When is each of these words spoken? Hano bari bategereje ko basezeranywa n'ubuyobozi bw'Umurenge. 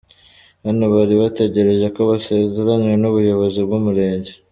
Hano 0.65 0.83
bari 0.93 1.13
bategereje 1.21 1.85
ko 1.95 2.01
basezeranywa 2.09 2.93
n'ubuyobozi 3.01 3.59
bw'Umurenge. 3.67 4.31